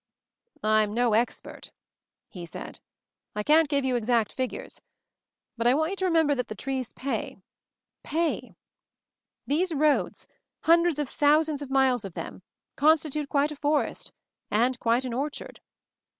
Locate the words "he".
2.27-2.43